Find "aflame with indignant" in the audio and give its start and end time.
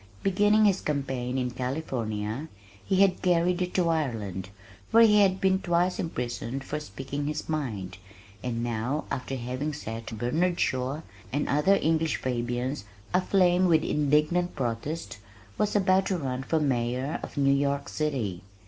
13.13-14.55